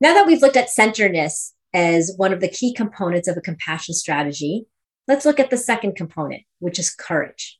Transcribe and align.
Now 0.00 0.14
that 0.14 0.26
we've 0.26 0.40
looked 0.40 0.56
at 0.56 0.70
centeredness 0.70 1.54
as 1.74 2.14
one 2.16 2.32
of 2.32 2.40
the 2.40 2.48
key 2.48 2.72
components 2.72 3.28
of 3.28 3.36
a 3.36 3.42
compassion 3.42 3.94
strategy, 3.94 4.66
let's 5.06 5.26
look 5.26 5.38
at 5.38 5.50
the 5.50 5.56
second 5.56 5.94
component, 5.94 6.42
which 6.58 6.78
is 6.78 6.94
courage. 6.94 7.58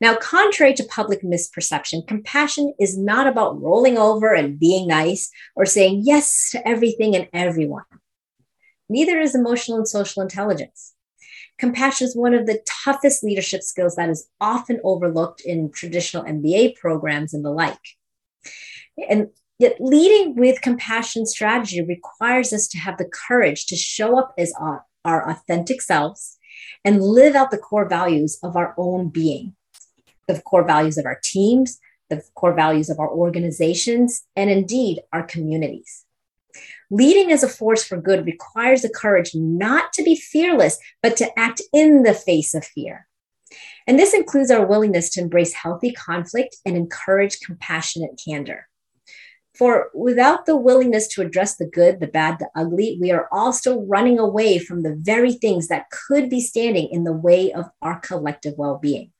Now, 0.00 0.14
contrary 0.14 0.74
to 0.74 0.84
public 0.84 1.22
misperception, 1.22 2.06
compassion 2.06 2.72
is 2.78 2.96
not 2.96 3.26
about 3.26 3.60
rolling 3.60 3.98
over 3.98 4.32
and 4.32 4.58
being 4.58 4.86
nice 4.86 5.30
or 5.54 5.66
saying 5.66 6.02
yes 6.04 6.50
to 6.52 6.66
everything 6.66 7.16
and 7.16 7.28
everyone. 7.32 7.84
Neither 8.88 9.18
is 9.18 9.34
emotional 9.34 9.78
and 9.78 9.88
social 9.88 10.22
intelligence. 10.22 10.94
Compassion 11.58 12.06
is 12.06 12.16
one 12.16 12.34
of 12.34 12.46
the 12.46 12.62
toughest 12.84 13.24
leadership 13.24 13.62
skills 13.62 13.96
that 13.96 14.10
is 14.10 14.28
often 14.40 14.80
overlooked 14.84 15.40
in 15.40 15.72
traditional 15.72 16.22
MBA 16.24 16.76
programs 16.76 17.34
and 17.34 17.44
the 17.44 17.50
like. 17.50 17.76
And 19.08 19.28
yet, 19.58 19.76
leading 19.80 20.34
with 20.34 20.60
compassion 20.60 21.26
strategy 21.26 21.82
requires 21.82 22.52
us 22.52 22.66
to 22.68 22.78
have 22.78 22.98
the 22.98 23.10
courage 23.28 23.66
to 23.66 23.76
show 23.76 24.18
up 24.18 24.34
as 24.38 24.52
our, 24.58 24.84
our 25.04 25.30
authentic 25.30 25.82
selves 25.82 26.38
and 26.84 27.02
live 27.02 27.34
out 27.34 27.50
the 27.50 27.58
core 27.58 27.88
values 27.88 28.38
of 28.42 28.56
our 28.56 28.74
own 28.76 29.08
being 29.08 29.54
the 30.26 30.40
core 30.42 30.66
values 30.66 30.98
of 30.98 31.06
our 31.06 31.20
teams, 31.22 31.78
the 32.10 32.22
core 32.34 32.54
values 32.54 32.90
of 32.90 32.98
our 32.98 33.08
organizations, 33.08 34.22
and 34.34 34.50
indeed 34.50 35.00
our 35.12 35.22
communities. 35.22 36.04
Leading 36.90 37.32
as 37.32 37.42
a 37.42 37.48
force 37.48 37.84
for 37.84 37.96
good 38.00 38.26
requires 38.26 38.82
the 38.82 38.88
courage 38.88 39.34
not 39.34 39.92
to 39.92 40.02
be 40.02 40.16
fearless, 40.16 40.78
but 41.02 41.16
to 41.16 41.38
act 41.38 41.60
in 41.72 42.02
the 42.02 42.14
face 42.14 42.54
of 42.54 42.64
fear. 42.64 43.06
And 43.86 43.98
this 43.98 44.14
includes 44.14 44.50
our 44.50 44.66
willingness 44.66 45.10
to 45.10 45.20
embrace 45.20 45.52
healthy 45.52 45.92
conflict 45.92 46.56
and 46.64 46.76
encourage 46.76 47.40
compassionate 47.40 48.20
candor. 48.24 48.68
For 49.56 49.90
without 49.94 50.44
the 50.44 50.56
willingness 50.56 51.08
to 51.08 51.22
address 51.22 51.56
the 51.56 51.66
good, 51.66 51.98
the 51.98 52.06
bad, 52.06 52.38
the 52.38 52.50
ugly, 52.54 52.98
we 53.00 53.10
are 53.10 53.26
all 53.32 53.54
still 53.54 53.86
running 53.86 54.18
away 54.18 54.58
from 54.58 54.82
the 54.82 54.94
very 54.94 55.32
things 55.32 55.68
that 55.68 55.88
could 55.90 56.28
be 56.28 56.40
standing 56.40 56.88
in 56.90 57.04
the 57.04 57.12
way 57.12 57.52
of 57.52 57.70
our 57.80 57.98
collective 58.00 58.54
well 58.58 58.78
being. 58.78 59.12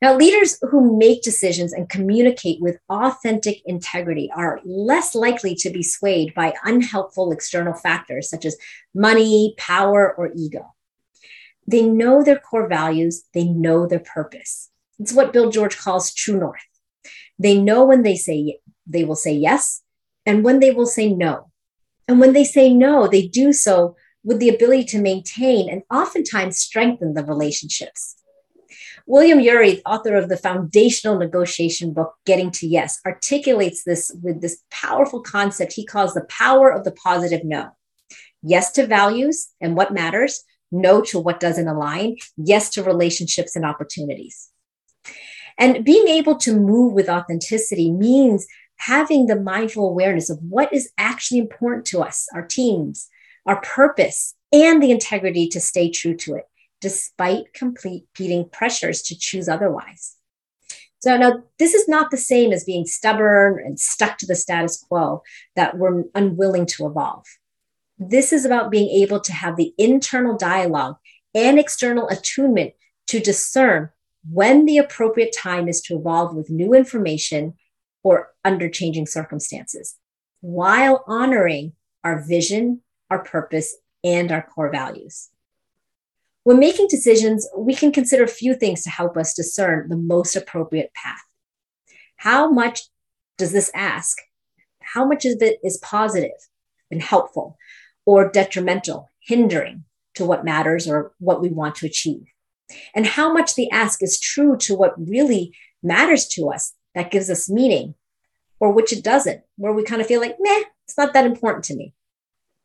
Now, 0.00 0.16
leaders 0.16 0.56
who 0.62 0.96
make 0.96 1.20
decisions 1.20 1.74
and 1.74 1.90
communicate 1.90 2.62
with 2.62 2.78
authentic 2.88 3.60
integrity 3.66 4.30
are 4.34 4.60
less 4.64 5.14
likely 5.14 5.54
to 5.56 5.68
be 5.68 5.82
swayed 5.82 6.32
by 6.34 6.54
unhelpful 6.64 7.32
external 7.32 7.74
factors 7.74 8.30
such 8.30 8.46
as 8.46 8.56
money, 8.94 9.54
power, 9.58 10.14
or 10.16 10.32
ego. 10.34 10.74
They 11.66 11.82
know 11.82 12.24
their 12.24 12.38
core 12.38 12.66
values, 12.66 13.24
they 13.34 13.44
know 13.44 13.86
their 13.86 14.00
purpose. 14.00 14.70
It's 14.98 15.12
what 15.12 15.34
Bill 15.34 15.50
George 15.50 15.76
calls 15.76 16.14
true 16.14 16.38
north. 16.38 16.69
They 17.40 17.58
know 17.58 17.86
when 17.86 18.02
they 18.02 18.16
say 18.16 18.58
they 18.86 19.04
will 19.04 19.16
say 19.16 19.32
yes 19.32 19.82
and 20.26 20.44
when 20.44 20.60
they 20.60 20.72
will 20.72 20.86
say 20.86 21.10
no. 21.10 21.50
And 22.06 22.20
when 22.20 22.34
they 22.34 22.44
say 22.44 22.72
no, 22.72 23.08
they 23.08 23.26
do 23.26 23.54
so 23.54 23.96
with 24.22 24.40
the 24.40 24.50
ability 24.50 24.84
to 24.84 25.00
maintain 25.00 25.70
and 25.70 25.82
oftentimes 25.90 26.58
strengthen 26.58 27.14
the 27.14 27.24
relationships. 27.24 28.16
William 29.06 29.40
Ury, 29.40 29.80
author 29.86 30.16
of 30.16 30.28
the 30.28 30.36
foundational 30.36 31.18
negotiation 31.18 31.94
book, 31.94 32.14
Getting 32.26 32.50
to 32.52 32.66
Yes, 32.66 33.00
articulates 33.06 33.84
this 33.84 34.14
with 34.22 34.42
this 34.42 34.62
powerful 34.70 35.22
concept 35.22 35.72
he 35.72 35.86
calls 35.86 36.12
the 36.12 36.26
power 36.28 36.70
of 36.70 36.84
the 36.84 36.92
positive 36.92 37.42
no. 37.42 37.70
Yes 38.42 38.70
to 38.72 38.86
values 38.86 39.48
and 39.62 39.76
what 39.76 39.94
matters, 39.94 40.44
no 40.70 41.00
to 41.04 41.18
what 41.18 41.40
doesn't 41.40 41.68
align, 41.68 42.16
yes 42.36 42.68
to 42.70 42.82
relationships 42.82 43.56
and 43.56 43.64
opportunities. 43.64 44.50
And 45.60 45.84
being 45.84 46.08
able 46.08 46.36
to 46.38 46.58
move 46.58 46.94
with 46.94 47.10
authenticity 47.10 47.92
means 47.92 48.46
having 48.76 49.26
the 49.26 49.38
mindful 49.38 49.88
awareness 49.88 50.30
of 50.30 50.38
what 50.40 50.72
is 50.72 50.90
actually 50.96 51.38
important 51.38 51.84
to 51.88 52.02
us, 52.02 52.26
our 52.34 52.46
teams, 52.46 53.08
our 53.44 53.60
purpose, 53.60 54.34
and 54.52 54.82
the 54.82 54.90
integrity 54.90 55.46
to 55.48 55.60
stay 55.60 55.90
true 55.90 56.16
to 56.16 56.34
it 56.34 56.44
despite 56.80 57.52
competing 57.52 58.48
pressures 58.48 59.02
to 59.02 59.18
choose 59.18 59.50
otherwise. 59.50 60.16
So 61.00 61.16
now 61.18 61.42
this 61.58 61.74
is 61.74 61.86
not 61.88 62.10
the 62.10 62.16
same 62.16 62.52
as 62.52 62.64
being 62.64 62.86
stubborn 62.86 63.62
and 63.62 63.78
stuck 63.78 64.16
to 64.18 64.26
the 64.26 64.34
status 64.34 64.82
quo 64.88 65.22
that 65.56 65.76
we're 65.76 66.04
unwilling 66.14 66.64
to 66.66 66.86
evolve. 66.86 67.26
This 67.98 68.32
is 68.32 68.46
about 68.46 68.70
being 68.70 68.88
able 69.02 69.20
to 69.20 69.32
have 69.32 69.56
the 69.56 69.74
internal 69.76 70.38
dialogue 70.38 70.96
and 71.34 71.58
external 71.58 72.08
attunement 72.08 72.72
to 73.08 73.20
discern 73.20 73.90
when 74.28 74.66
the 74.66 74.78
appropriate 74.78 75.34
time 75.36 75.68
is 75.68 75.80
to 75.82 75.96
evolve 75.96 76.34
with 76.34 76.50
new 76.50 76.74
information 76.74 77.54
or 78.02 78.30
under 78.44 78.68
changing 78.68 79.06
circumstances 79.06 79.96
while 80.40 81.04
honoring 81.06 81.72
our 82.04 82.24
vision, 82.26 82.80
our 83.10 83.22
purpose, 83.22 83.76
and 84.02 84.32
our 84.32 84.42
core 84.42 84.70
values. 84.70 85.28
When 86.44 86.58
making 86.58 86.88
decisions, 86.88 87.46
we 87.56 87.74
can 87.74 87.92
consider 87.92 88.24
a 88.24 88.28
few 88.28 88.54
things 88.54 88.82
to 88.84 88.90
help 88.90 89.16
us 89.16 89.34
discern 89.34 89.88
the 89.88 89.96
most 89.96 90.36
appropriate 90.36 90.92
path. 90.94 91.22
How 92.16 92.50
much 92.50 92.82
does 93.36 93.52
this 93.52 93.70
ask? 93.74 94.16
How 94.80 95.04
much 95.04 95.24
of 95.26 95.42
it 95.42 95.58
is 95.62 95.78
positive 95.78 96.30
and 96.90 97.02
helpful 97.02 97.58
or 98.06 98.30
detrimental, 98.30 99.10
hindering 99.20 99.84
to 100.14 100.24
what 100.24 100.44
matters 100.44 100.88
or 100.88 101.12
what 101.18 101.42
we 101.42 101.50
want 101.50 101.74
to 101.76 101.86
achieve? 101.86 102.24
And 102.94 103.06
how 103.06 103.32
much 103.32 103.54
the 103.54 103.70
ask 103.70 104.02
is 104.02 104.20
true 104.20 104.56
to 104.58 104.74
what 104.74 104.94
really 104.98 105.54
matters 105.82 106.26
to 106.28 106.50
us 106.50 106.74
that 106.94 107.10
gives 107.10 107.30
us 107.30 107.50
meaning 107.50 107.94
or 108.58 108.72
which 108.72 108.92
it 108.92 109.02
doesn't, 109.02 109.42
where 109.56 109.72
we 109.72 109.82
kind 109.82 110.00
of 110.00 110.06
feel 110.06 110.20
like, 110.20 110.36
meh, 110.38 110.62
it's 110.86 110.98
not 110.98 111.12
that 111.14 111.24
important 111.24 111.64
to 111.64 111.76
me, 111.76 111.94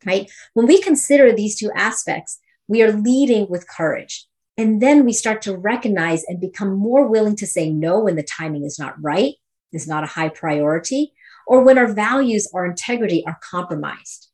right? 0.04 0.30
When 0.54 0.66
we 0.66 0.80
consider 0.80 1.32
these 1.32 1.58
two 1.58 1.70
aspects, 1.74 2.38
we 2.68 2.82
are 2.82 2.92
leading 2.92 3.48
with 3.48 3.68
courage. 3.68 4.26
And 4.58 4.80
then 4.80 5.04
we 5.04 5.12
start 5.12 5.42
to 5.42 5.56
recognize 5.56 6.24
and 6.24 6.40
become 6.40 6.76
more 6.76 7.06
willing 7.06 7.36
to 7.36 7.46
say 7.46 7.70
no 7.70 8.00
when 8.00 8.16
the 8.16 8.22
timing 8.22 8.64
is 8.64 8.78
not 8.78 8.94
right, 9.02 9.34
is 9.72 9.86
not 9.86 10.04
a 10.04 10.08
high 10.08 10.30
priority, 10.30 11.12
or 11.46 11.62
when 11.62 11.78
our 11.78 11.92
values 11.92 12.48
or 12.52 12.66
integrity 12.66 13.24
are 13.26 13.38
compromised. 13.42 14.28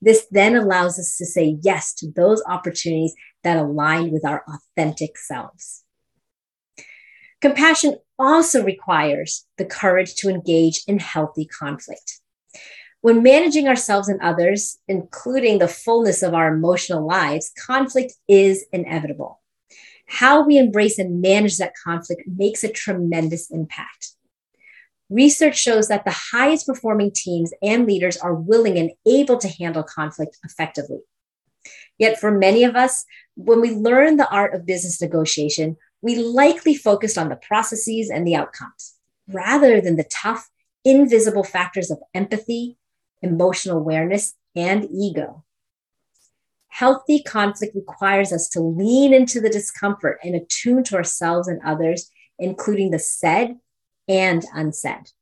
This 0.00 0.26
then 0.30 0.56
allows 0.56 0.98
us 0.98 1.16
to 1.18 1.26
say 1.26 1.58
yes 1.62 1.92
to 1.94 2.10
those 2.10 2.42
opportunities 2.46 3.14
that 3.44 3.58
align 3.58 4.10
with 4.10 4.24
our 4.24 4.44
authentic 4.48 5.18
selves. 5.18 5.84
Compassion 7.40 7.96
also 8.18 8.62
requires 8.62 9.46
the 9.56 9.64
courage 9.64 10.14
to 10.16 10.28
engage 10.28 10.82
in 10.86 10.98
healthy 10.98 11.46
conflict. 11.46 12.20
When 13.02 13.22
managing 13.22 13.66
ourselves 13.66 14.08
and 14.08 14.20
others, 14.20 14.78
including 14.86 15.58
the 15.58 15.68
fullness 15.68 16.22
of 16.22 16.34
our 16.34 16.52
emotional 16.52 17.06
lives, 17.06 17.50
conflict 17.66 18.12
is 18.28 18.66
inevitable. 18.72 19.40
How 20.06 20.44
we 20.44 20.58
embrace 20.58 20.98
and 20.98 21.22
manage 21.22 21.56
that 21.58 21.72
conflict 21.82 22.22
makes 22.26 22.62
a 22.62 22.68
tremendous 22.68 23.50
impact. 23.50 24.16
Research 25.10 25.58
shows 25.58 25.88
that 25.88 26.04
the 26.04 26.16
highest 26.32 26.66
performing 26.66 27.10
teams 27.12 27.52
and 27.62 27.84
leaders 27.84 28.16
are 28.16 28.34
willing 28.34 28.78
and 28.78 28.92
able 29.06 29.36
to 29.38 29.48
handle 29.48 29.82
conflict 29.82 30.38
effectively. 30.44 31.00
Yet, 31.98 32.18
for 32.18 32.30
many 32.30 32.62
of 32.62 32.76
us, 32.76 33.04
when 33.34 33.60
we 33.60 33.72
learn 33.72 34.16
the 34.16 34.30
art 34.30 34.54
of 34.54 34.64
business 34.64 35.02
negotiation, 35.02 35.76
we 36.00 36.16
likely 36.16 36.74
focused 36.74 37.18
on 37.18 37.28
the 37.28 37.36
processes 37.36 38.08
and 38.08 38.26
the 38.26 38.36
outcomes 38.36 38.94
rather 39.28 39.80
than 39.80 39.96
the 39.96 40.08
tough, 40.10 40.48
invisible 40.84 41.44
factors 41.44 41.90
of 41.90 41.98
empathy, 42.14 42.78
emotional 43.20 43.78
awareness, 43.78 44.34
and 44.54 44.88
ego. 44.90 45.44
Healthy 46.68 47.22
conflict 47.24 47.74
requires 47.74 48.32
us 48.32 48.48
to 48.50 48.60
lean 48.60 49.12
into 49.12 49.40
the 49.40 49.50
discomfort 49.50 50.20
and 50.22 50.34
attune 50.34 50.84
to 50.84 50.94
ourselves 50.94 51.48
and 51.48 51.60
others, 51.64 52.10
including 52.38 52.92
the 52.92 52.98
said 52.98 53.56
and 54.10 54.44
unsaid. 54.52 55.12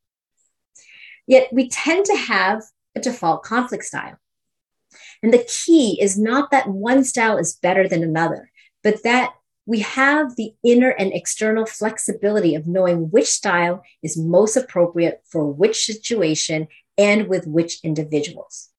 Yet 1.26 1.52
we 1.52 1.68
tend 1.68 2.06
to 2.06 2.16
have 2.16 2.62
a 2.96 3.00
default 3.00 3.42
conflict 3.42 3.84
style. 3.84 4.18
And 5.22 5.32
the 5.32 5.46
key 5.46 6.00
is 6.00 6.18
not 6.18 6.50
that 6.50 6.68
one 6.68 7.04
style 7.04 7.36
is 7.36 7.54
better 7.54 7.86
than 7.86 8.02
another, 8.02 8.50
but 8.82 9.02
that 9.02 9.34
we 9.66 9.80
have 9.80 10.36
the 10.36 10.54
inner 10.64 10.88
and 10.88 11.12
external 11.12 11.66
flexibility 11.66 12.54
of 12.54 12.66
knowing 12.66 13.10
which 13.10 13.26
style 13.26 13.82
is 14.02 14.16
most 14.16 14.56
appropriate 14.56 15.20
for 15.30 15.52
which 15.52 15.84
situation 15.84 16.68
and 16.96 17.28
with 17.28 17.46
which 17.46 17.84
individuals. 17.84 18.70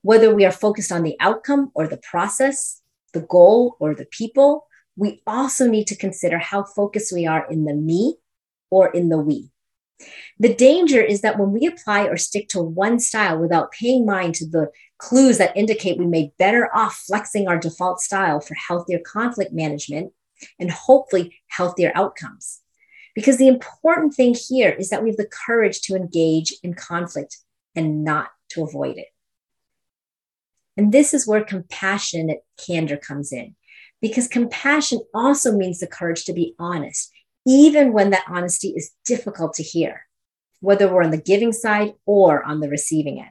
Whether 0.00 0.34
we 0.34 0.46
are 0.46 0.52
focused 0.52 0.90
on 0.90 1.02
the 1.02 1.16
outcome 1.20 1.70
or 1.74 1.86
the 1.86 1.98
process, 1.98 2.80
the 3.12 3.20
goal 3.20 3.76
or 3.78 3.94
the 3.94 4.06
people, 4.06 4.66
we 4.96 5.20
also 5.26 5.68
need 5.68 5.88
to 5.88 5.96
consider 5.96 6.38
how 6.38 6.64
focused 6.64 7.12
we 7.12 7.26
are 7.26 7.46
in 7.50 7.66
the 7.66 7.74
me 7.74 8.16
or 8.72 8.88
in 8.90 9.10
the 9.10 9.18
we. 9.18 9.50
The 10.38 10.54
danger 10.54 11.00
is 11.00 11.20
that 11.20 11.38
when 11.38 11.52
we 11.52 11.66
apply 11.66 12.06
or 12.06 12.16
stick 12.16 12.48
to 12.48 12.62
one 12.62 12.98
style 12.98 13.38
without 13.38 13.70
paying 13.70 14.06
mind 14.06 14.34
to 14.36 14.48
the 14.48 14.70
clues 14.96 15.38
that 15.38 15.56
indicate 15.56 15.98
we 15.98 16.06
may 16.06 16.32
better 16.38 16.74
off 16.74 17.04
flexing 17.06 17.46
our 17.46 17.58
default 17.58 18.00
style 18.00 18.40
for 18.40 18.54
healthier 18.54 18.98
conflict 18.98 19.52
management 19.52 20.12
and 20.58 20.70
hopefully 20.70 21.36
healthier 21.48 21.92
outcomes. 21.94 22.62
Because 23.14 23.36
the 23.36 23.46
important 23.46 24.14
thing 24.14 24.34
here 24.34 24.70
is 24.70 24.88
that 24.88 25.02
we 25.02 25.10
have 25.10 25.18
the 25.18 25.26
courage 25.46 25.82
to 25.82 25.94
engage 25.94 26.54
in 26.62 26.72
conflict 26.72 27.36
and 27.76 28.02
not 28.02 28.30
to 28.52 28.64
avoid 28.64 28.96
it. 28.96 29.08
And 30.78 30.92
this 30.92 31.12
is 31.12 31.26
where 31.26 31.44
compassionate 31.44 32.42
candor 32.56 32.96
comes 32.96 33.32
in, 33.32 33.54
because 34.00 34.26
compassion 34.26 35.00
also 35.12 35.52
means 35.52 35.78
the 35.78 35.86
courage 35.86 36.24
to 36.24 36.32
be 36.32 36.54
honest, 36.58 37.12
even 37.46 37.92
when 37.92 38.10
that 38.10 38.24
honesty 38.28 38.68
is 38.76 38.92
difficult 39.04 39.54
to 39.54 39.62
hear, 39.62 40.06
whether 40.60 40.88
we're 40.88 41.02
on 41.02 41.10
the 41.10 41.16
giving 41.16 41.52
side 41.52 41.94
or 42.06 42.42
on 42.44 42.60
the 42.60 42.68
receiving 42.68 43.18
end. 43.20 43.30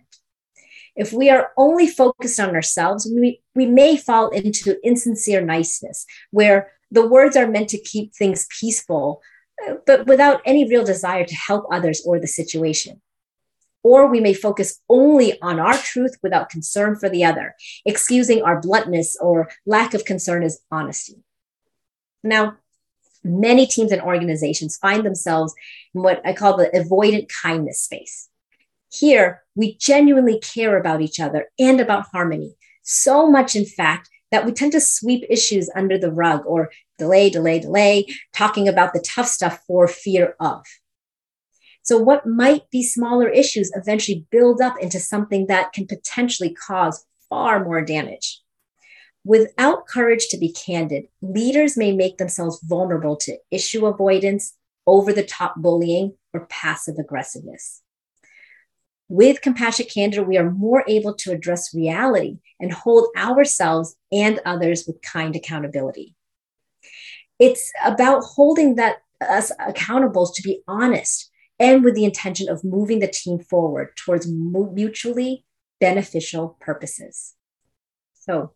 If 0.96 1.14
we 1.14 1.30
are 1.30 1.52
only 1.58 1.88
focused 1.88 2.40
on 2.40 2.54
ourselves, 2.54 3.10
we, 3.14 3.42
we 3.56 3.66
may 3.66 3.96
fall 3.96 4.30
into 4.30 4.78
insincere 4.86 5.42
niceness, 5.42 6.06
where 6.32 6.72
the 6.92 7.08
words 7.08 7.38
are 7.38 7.48
meant 7.48 7.70
to 7.70 7.82
keep 7.82 8.14
things 8.14 8.48
peaceful, 8.60 9.22
uh, 9.66 9.76
but 9.86 10.06
without 10.06 10.42
any 10.46 10.70
real 10.70 10.84
desire 10.84 11.24
to 11.24 11.36
help 11.36 11.66
others 11.72 12.04
or 12.06 12.20
the 12.20 12.28
situation. 12.28 13.02
Or 13.84 14.08
we 14.08 14.20
may 14.20 14.34
focus 14.34 14.80
only 14.90 15.42
on 15.42 15.60
our 15.60 15.78
truth 15.78 16.18
without 16.22 16.50
concern 16.50 16.98
for 16.98 17.10
the 17.10 17.24
other, 17.24 17.56
excusing 17.86 18.44
our 18.44 18.60
bluntness 18.60 19.18
or 19.20 19.50
lack 19.66 19.94
of 19.94 20.06
concern 20.06 20.44
as 20.44 20.60
honesty. 20.70 21.24
Now, 22.24 22.58
many 23.24 23.66
teams 23.66 23.92
and 23.92 24.02
organizations 24.02 24.78
find 24.78 25.06
themselves 25.06 25.54
in 25.94 26.02
what 26.02 26.22
I 26.26 26.34
call 26.34 26.58
the 26.58 26.70
avoidant 26.70 27.30
kindness 27.30 27.82
space. 27.82 28.30
Here, 28.92 29.44
we 29.56 29.78
genuinely 29.78 30.40
care 30.40 30.78
about 30.78 31.02
each 31.02 31.20
other 31.20 31.50
and 31.58 31.80
about 31.80 32.08
harmony, 32.12 32.56
so 32.84 33.30
much, 33.30 33.56
in 33.56 33.66
fact, 33.66 34.10
that 34.32 34.46
we 34.46 34.52
tend 34.52 34.72
to 34.72 34.82
sweep 34.82 35.24
issues 35.30 35.70
under 35.76 35.98
the 35.98 36.12
rug 36.12 36.44
or 36.46 36.72
delay, 36.98 37.30
delay, 37.30 37.60
delay, 37.60 38.06
talking 38.34 38.68
about 38.68 38.94
the 38.94 39.06
tough 39.06 39.28
stuff 39.28 39.62
for 39.68 39.88
fear 39.88 40.36
of. 40.40 40.66
So, 41.84 41.98
what 41.98 42.26
might 42.26 42.70
be 42.70 42.84
smaller 42.84 43.28
issues 43.28 43.72
eventually 43.76 44.26
build 44.32 44.62
up 44.62 44.76
into 44.80 45.00
something 45.00 45.48
that 45.48 45.74
can 45.74 45.88
potentially 45.88 46.54
cause 46.54 47.06
far 47.32 47.64
more 47.64 47.82
damage. 47.82 48.41
Without 49.24 49.88
courage 49.88 50.28
to 50.30 50.38
be 50.38 50.52
candid, 50.52 51.06
leaders 51.22 51.78
may 51.78 51.92
make 51.92 52.18
themselves 52.18 52.60
vulnerable 52.64 53.16
to 53.18 53.38
issue 53.52 53.86
avoidance, 53.86 54.54
over 54.88 55.14
the 55.14 55.24
top 55.24 55.56
bullying, 55.58 56.14
or 56.34 56.48
passive 56.48 56.96
aggressiveness. 56.98 57.84
With 59.08 59.42
compassionate 59.42 59.94
candor, 59.94 60.24
we 60.24 60.38
are 60.38 60.50
more 60.50 60.84
able 60.88 61.14
to 61.16 61.32
address 61.32 61.76
reality 61.76 62.38
and 62.60 62.72
hold 62.74 63.10
ourselves 63.16 63.96
and 64.12 64.40
others 64.46 64.88
with 64.88 65.02
kind 65.02 65.36
accountability. 65.36 66.16
It's 67.38 67.72
about 67.84 68.24
holding 68.24 68.76
that 68.76 69.04
us 69.20 69.52
accountable 69.60 70.28
to 70.28 70.42
be 70.42 70.62
honest 70.68 71.30
and 71.60 71.84
with 71.84 71.94
the 71.94 72.06
intention 72.06 72.50
of 72.50 72.64
moving 72.64 73.00
the 73.00 73.08
team 73.08 73.40
forward 73.40 73.96
towards 73.96 74.28
mutually 74.28 75.46
beneficial 75.80 76.58
purposes. 76.60 77.36
So, 78.14 78.54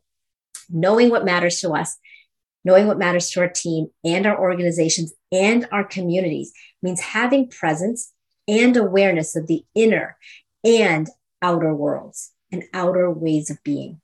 knowing 0.70 1.10
what 1.10 1.26
matters 1.26 1.60
to 1.62 1.72
us, 1.72 1.98
knowing 2.64 2.88
what 2.88 2.98
matters 2.98 3.30
to 3.30 3.40
our 3.42 3.50
team 3.50 3.88
and 4.04 4.26
our 4.26 4.40
organizations 4.40 5.14
and 5.32 5.68
our 5.72 5.84
communities 5.84 6.52
means 6.82 7.00
having 7.00 7.50
presence 7.50 8.12
and 8.48 8.76
awareness 8.76 9.36
of 9.36 9.48
the 9.48 9.64
inner 9.76 10.18
and 10.64 11.10
outer 11.42 11.74
worlds 11.74 12.32
and 12.52 12.64
outer 12.74 13.10
ways 13.10 13.50
of 13.50 13.62
being, 13.64 14.02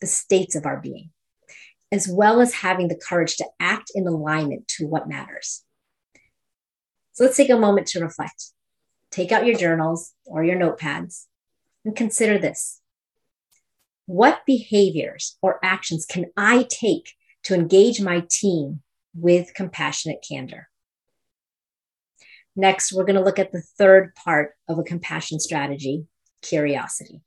the 0.00 0.06
states 0.06 0.54
of 0.54 0.66
our 0.66 0.78
being, 0.78 1.10
as 1.90 2.06
well 2.08 2.40
as 2.40 2.54
having 2.54 2.88
the 2.88 3.00
courage 3.08 3.36
to 3.36 3.46
act 3.58 3.90
in 3.94 4.06
alignment 4.06 4.68
to 4.68 4.86
what 4.86 5.08
matters. 5.08 5.64
So 7.12 7.24
let's 7.24 7.36
take 7.36 7.50
a 7.50 7.58
moment 7.58 7.86
to 7.88 8.00
reflect. 8.00 8.46
Take 9.10 9.32
out 9.32 9.46
your 9.46 9.56
journals 9.56 10.12
or 10.24 10.42
your 10.42 10.56
notepads 10.56 11.26
and 11.84 11.94
consider 11.94 12.38
this. 12.38 12.81
What 14.06 14.42
behaviors 14.46 15.36
or 15.42 15.58
actions 15.64 16.06
can 16.06 16.26
I 16.36 16.66
take 16.68 17.12
to 17.44 17.54
engage 17.54 18.00
my 18.00 18.24
team 18.30 18.82
with 19.14 19.54
compassionate 19.54 20.24
candor? 20.28 20.68
Next, 22.54 22.92
we're 22.92 23.04
going 23.04 23.16
to 23.16 23.24
look 23.24 23.38
at 23.38 23.52
the 23.52 23.62
third 23.78 24.14
part 24.14 24.54
of 24.68 24.78
a 24.78 24.82
compassion 24.82 25.40
strategy 25.40 26.04
curiosity. 26.42 27.22